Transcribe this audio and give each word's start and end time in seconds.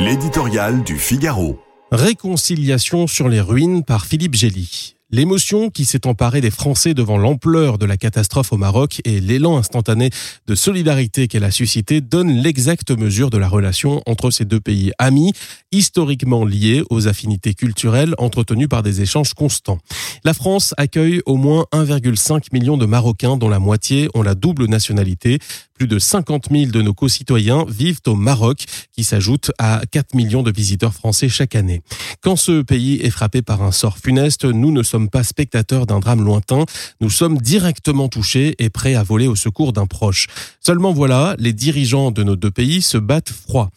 L'éditorial 0.00 0.82
du 0.82 0.96
Figaro. 0.96 1.60
Réconciliation 1.92 3.06
sur 3.06 3.28
les 3.28 3.42
ruines 3.42 3.84
par 3.84 4.06
Philippe 4.06 4.34
Gély. 4.34 4.96
L'émotion 5.10 5.70
qui 5.70 5.84
s'est 5.84 6.06
emparée 6.06 6.40
des 6.40 6.52
Français 6.52 6.94
devant 6.94 7.18
l'ampleur 7.18 7.76
de 7.76 7.84
la 7.84 7.96
catastrophe 7.96 8.52
au 8.52 8.56
Maroc 8.56 9.02
et 9.04 9.20
l'élan 9.20 9.58
instantané 9.58 10.08
de 10.46 10.54
solidarité 10.54 11.28
qu'elle 11.28 11.44
a 11.44 11.50
suscité 11.50 12.00
donnent 12.00 12.32
l'exacte 12.32 12.92
mesure 12.92 13.28
de 13.28 13.36
la 13.36 13.48
relation 13.48 14.02
entre 14.06 14.30
ces 14.30 14.44
deux 14.44 14.60
pays 14.60 14.92
amis, 14.98 15.32
historiquement 15.72 16.44
liés 16.44 16.84
aux 16.90 17.08
affinités 17.08 17.54
culturelles 17.54 18.14
entretenues 18.18 18.68
par 18.68 18.84
des 18.84 19.02
échanges 19.02 19.34
constants. 19.34 19.78
La 20.24 20.32
France 20.32 20.74
accueille 20.76 21.20
au 21.26 21.36
moins 21.36 21.66
1,5 21.72 22.44
million 22.52 22.76
de 22.76 22.86
Marocains 22.86 23.36
dont 23.36 23.48
la 23.48 23.58
moitié 23.58 24.08
ont 24.14 24.22
la 24.22 24.36
double 24.36 24.66
nationalité. 24.66 25.40
Plus 25.80 25.86
de 25.86 25.98
50 25.98 26.48
000 26.50 26.70
de 26.72 26.82
nos 26.82 26.92
concitoyens 26.92 27.64
vivent 27.66 28.02
au 28.06 28.14
Maroc, 28.14 28.66
qui 28.92 29.02
s'ajoute 29.02 29.50
à 29.56 29.80
4 29.90 30.14
millions 30.14 30.42
de 30.42 30.52
visiteurs 30.52 30.92
français 30.92 31.30
chaque 31.30 31.54
année. 31.54 31.80
Quand 32.20 32.36
ce 32.36 32.60
pays 32.60 33.00
est 33.00 33.08
frappé 33.08 33.40
par 33.40 33.62
un 33.62 33.72
sort 33.72 33.96
funeste, 33.96 34.44
nous 34.44 34.72
ne 34.72 34.82
sommes 34.82 35.08
pas 35.08 35.22
spectateurs 35.22 35.86
d'un 35.86 35.98
drame 35.98 36.22
lointain, 36.22 36.66
nous 37.00 37.08
sommes 37.08 37.38
directement 37.38 38.10
touchés 38.10 38.56
et 38.58 38.68
prêts 38.68 38.94
à 38.94 39.02
voler 39.02 39.26
au 39.26 39.36
secours 39.36 39.72
d'un 39.72 39.86
proche. 39.86 40.26
Seulement 40.60 40.92
voilà, 40.92 41.34
les 41.38 41.54
dirigeants 41.54 42.10
de 42.10 42.24
nos 42.24 42.36
deux 42.36 42.50
pays 42.50 42.82
se 42.82 42.98
battent 42.98 43.30
froid. 43.30 43.70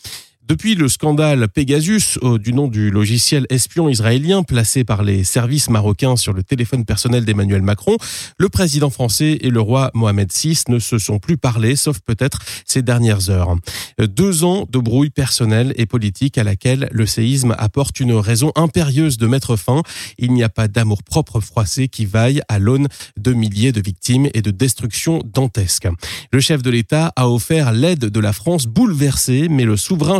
Depuis 0.46 0.76
le 0.76 0.90
scandale 0.90 1.48
Pegasus, 1.48 2.20
du 2.22 2.52
nom 2.52 2.68
du 2.68 2.92
logiciel 2.92 3.48
espion 3.50 3.88
israélien 3.88 4.44
placé 4.44 4.84
par 4.84 5.02
les 5.02 5.24
services 5.24 5.70
marocains 5.70 6.18
sur 6.18 6.34
le 6.34 6.44
téléphone 6.44 6.84
personnel 6.84 7.24
d'Emmanuel 7.24 7.62
Macron, 7.62 7.96
le 8.38 8.50
président 8.50 8.90
français 8.90 9.38
et 9.40 9.50
le 9.50 9.62
roi 9.62 9.90
Mohamed 9.94 10.30
VI 10.34 10.64
ne 10.68 10.80
se 10.80 10.98
sont 10.98 11.20
plus 11.20 11.38
parlé, 11.38 11.78
sauf 11.78 12.00
peut-être 12.02 12.40
ces 12.66 12.82
dernières 12.82 13.30
heures. 13.30 13.56
Deux 14.00 14.44
ans 14.44 14.68
de 14.70 14.80
brouille 14.80 15.12
personnelle 15.12 15.74
et 15.78 15.86
politique 15.86 16.38
à 16.38 16.44
laquelle 16.44 16.90
le 16.92 17.06
séisme 17.06 17.56
apporte 17.58 18.02
une 18.02 18.12
raison 18.12 18.52
impérieuse 18.56 19.18
de 19.18 19.28
mettre 19.28 19.56
fin. 19.56 19.82
Il 20.18 20.34
n'y 20.34 20.44
a 20.44 20.50
pas 20.50 20.68
d'amour 20.68 21.04
propre 21.04 21.40
froissé 21.40 21.88
qui 21.88 22.06
vaille 22.06 22.42
à 22.50 22.60
l'aune 22.60 22.90
de 23.16 23.32
milliers 23.32 23.72
de 23.72 23.80
victimes 23.80 24.28
et 24.34 24.42
de 24.42 24.52
destructions 24.52 25.22
dantesques. 25.24 25.88
Le 26.34 26.42
chef 26.42 26.62
de 26.62 26.70
l'État 26.70 27.14
a 27.16 27.30
offert 27.30 27.72
l'aide 27.72 28.08
de 28.08 28.20
la 28.20 28.34
France 28.34 28.66
bouleversée, 28.66 29.48
mais 29.50 29.64
le 29.64 29.78
souverain 29.78 30.20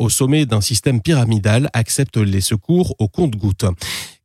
au 0.00 0.08
sommet 0.08 0.46
d'un 0.46 0.60
système 0.60 1.00
pyramidal, 1.00 1.70
accepte 1.72 2.16
les 2.16 2.40
secours 2.40 2.94
au 2.98 3.08
compte-gouttes 3.08 3.66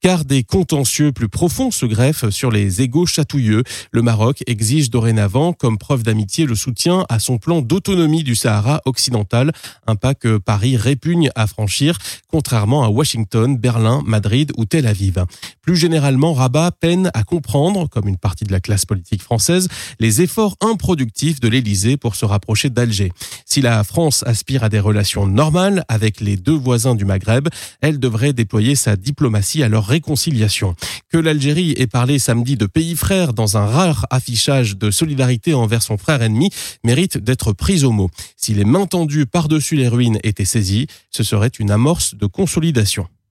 car 0.02 0.25
des 0.25 0.44
contentieux 0.44 1.11
plus 1.11 1.30
profonds 1.30 1.72
se 1.72 1.86
greffent 1.86 2.30
sur 2.30 2.52
les 2.52 2.81
égaux 2.81 3.05
chatouilleux. 3.05 3.64
Le 3.92 4.02
Maroc 4.02 4.44
exige 4.47 4.89
dorénavant 4.89 5.53
comme 5.53 5.78
preuve 5.78 6.03
d'amitié 6.03 6.45
le 6.45 6.56
soutien 6.56 7.06
à 7.09 7.19
son 7.19 7.38
plan 7.38 7.61
d'autonomie 7.61 8.23
du 8.23 8.36
Sahara 8.36 8.81
occidental, 8.86 9.52
un 9.88 9.95
pas 9.95 10.14
que 10.14 10.38
Paris 10.38 10.78
répugne 10.78 11.30
à 11.36 11.47
franchir, 11.47 11.97
contrairement 12.28 12.83
à 12.83 12.89
Washington, 12.89 13.58
Berlin, 13.58 14.02
Madrid 14.06 14.52
ou 14.58 14.66
Tel 14.66 14.88
Aviv. 14.88 15.25
Plus 15.61 15.75
généralement, 15.75 16.34
Rabat 16.34 16.72
peine 16.72 17.11
à 17.13 17.23
comprendre, 17.23 17.88
comme 17.89 18.08
une 18.08 18.17
partie 18.17 18.45
de 18.45 18.52
la 18.52 18.59
classe 18.59 18.86
politique 18.86 19.22
française, 19.22 19.67
les 20.00 20.22
efforts 20.22 20.56
improductifs 20.61 21.39
de 21.39 21.47
l'Élysée 21.47 21.97
pour 21.97 22.16
se 22.16 22.25
rapprocher 22.25 22.69
d'Alger. 22.69 23.11
Si 23.45 23.61
la 23.61 23.84
France 23.84 24.23
aspire 24.25 24.63
à 24.63 24.69
des 24.69 24.80
relations 24.80 25.28
normales 25.28 25.84
avec 25.88 26.22
les 26.22 26.38
deux 26.38 26.56
voisins 26.56 26.95
du 26.95 27.06
Maghreb, 27.06 27.50
elle 27.81 28.00
devrait 28.00 28.34
déployer 28.34 28.75
sa 28.75 28.95
diplomatie 28.95 29.63
à 29.63 29.69
leur 29.69 29.88
réconciliation. 29.89 30.75
Que 31.09 31.17
l'Algérie 31.17 31.73
ait 31.77 31.87
parlé 31.87 32.19
samedi 32.19 32.55
de 32.55 32.65
pays 32.65 32.95
frères 32.95 33.33
dans 33.33 33.57
un 33.57 33.65
rare 33.65 34.05
affichage 34.09 34.77
de 34.77 34.91
solidarité 34.91 35.53
envers 35.53 35.81
son 35.81 35.97
frère 35.97 36.21
ennemi 36.21 36.49
mérite 36.83 37.17
d'être 37.17 37.51
pris 37.51 37.83
au 37.83 37.91
mot. 37.91 38.09
Si 38.37 38.53
les 38.53 38.65
mains 38.65 38.85
tendues 38.85 39.25
par-dessus 39.25 39.75
les 39.75 39.87
ruines 39.87 40.19
étaient 40.23 40.45
saisies, 40.45 40.87
ce 41.09 41.23
serait 41.23 41.51
une 41.59 41.71
amorce 41.71 42.15
de 42.15 42.25
consolidation. 42.25 43.07